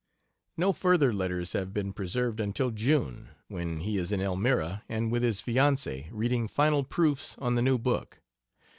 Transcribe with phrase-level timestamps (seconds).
[0.57, 5.21] No further letters have been preserved until June, when he is in Elmira and with
[5.21, 8.19] his fiancee reading final proofs on the new book.